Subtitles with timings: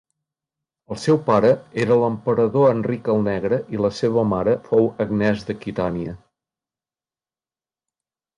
[0.93, 1.51] El seu pare
[1.83, 6.17] era l'Emperador Enric el Negre i la seva mare fou Agnès d'Aquitània.